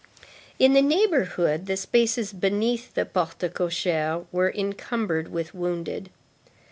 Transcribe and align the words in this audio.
In 0.57 0.73
the 0.73 0.81
neighborhood, 0.81 1.67
the 1.67 1.77
spaces 1.77 2.33
beneath 2.33 2.95
the 2.95 3.05
portes 3.05 3.53
cochères 3.53 4.25
were 4.31 4.49
encumbered 4.51 5.27
with 5.31 5.53
wounded. 5.53 6.09